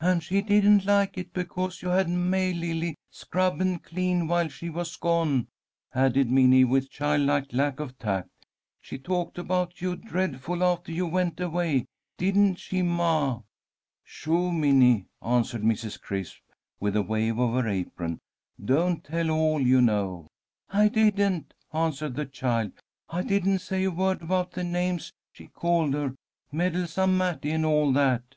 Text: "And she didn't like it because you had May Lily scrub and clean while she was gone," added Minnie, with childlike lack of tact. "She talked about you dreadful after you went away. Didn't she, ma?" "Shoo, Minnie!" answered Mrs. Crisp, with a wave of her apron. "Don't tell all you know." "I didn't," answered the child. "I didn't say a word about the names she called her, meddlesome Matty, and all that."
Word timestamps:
"And 0.00 0.22
she 0.22 0.40
didn't 0.40 0.86
like 0.86 1.18
it 1.18 1.34
because 1.34 1.82
you 1.82 1.88
had 1.90 2.08
May 2.08 2.54
Lily 2.54 2.94
scrub 3.10 3.60
and 3.60 3.82
clean 3.84 4.26
while 4.26 4.48
she 4.48 4.70
was 4.70 4.96
gone," 4.96 5.48
added 5.94 6.30
Minnie, 6.30 6.64
with 6.64 6.88
childlike 6.90 7.52
lack 7.52 7.78
of 7.78 7.98
tact. 7.98 8.30
"She 8.80 8.98
talked 8.98 9.36
about 9.36 9.82
you 9.82 9.94
dreadful 9.94 10.64
after 10.64 10.90
you 10.90 11.06
went 11.06 11.38
away. 11.38 11.84
Didn't 12.16 12.54
she, 12.54 12.80
ma?" 12.80 13.42
"Shoo, 14.04 14.50
Minnie!" 14.52 15.04
answered 15.20 15.60
Mrs. 15.60 16.00
Crisp, 16.00 16.38
with 16.80 16.96
a 16.96 17.02
wave 17.02 17.36
of 17.38 17.52
her 17.62 17.68
apron. 17.68 18.20
"Don't 18.64 19.04
tell 19.04 19.28
all 19.30 19.60
you 19.60 19.82
know." 19.82 20.28
"I 20.70 20.88
didn't," 20.88 21.52
answered 21.74 22.14
the 22.16 22.24
child. 22.24 22.72
"I 23.10 23.20
didn't 23.22 23.58
say 23.58 23.84
a 23.84 23.90
word 23.90 24.22
about 24.22 24.52
the 24.52 24.64
names 24.64 25.12
she 25.30 25.46
called 25.48 25.92
her, 25.92 26.14
meddlesome 26.50 27.18
Matty, 27.18 27.50
and 27.50 27.66
all 27.66 27.92
that." 27.92 28.34